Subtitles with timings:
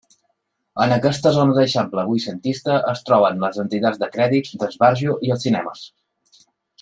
[0.85, 5.85] En aquesta zona d'eixample vuitcentista es troben les entitats de crèdit, d'esbarjo i els cinemes.